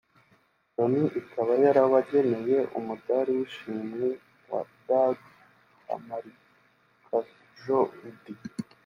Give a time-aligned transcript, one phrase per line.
[0.75, 4.07] Loni ikaba yarabageneye umudali w’ishimwe
[4.49, 5.15] wa Dag
[5.87, 7.89] Hammarskjold